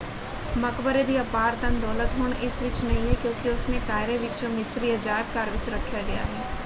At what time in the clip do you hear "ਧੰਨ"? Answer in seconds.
1.55-1.79